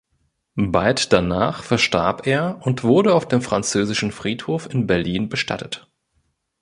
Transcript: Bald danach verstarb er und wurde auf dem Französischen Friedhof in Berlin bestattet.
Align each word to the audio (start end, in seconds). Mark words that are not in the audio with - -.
Bald 0.55 1.13
danach 1.13 1.61
verstarb 1.61 2.25
er 2.25 2.57
und 2.65 2.83
wurde 2.83 3.13
auf 3.13 3.27
dem 3.27 3.43
Französischen 3.43 4.11
Friedhof 4.11 4.67
in 4.73 4.87
Berlin 4.87 5.29
bestattet. 5.29 5.87